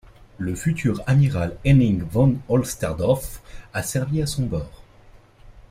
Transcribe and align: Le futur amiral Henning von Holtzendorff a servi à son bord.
Le 0.39 0.55
futur 0.55 1.03
amiral 1.05 1.55
Henning 1.63 2.01
von 2.09 2.39
Holtzendorff 2.49 3.39
a 3.71 3.83
servi 3.83 4.19
à 4.23 4.25
son 4.25 4.47
bord. 4.47 4.81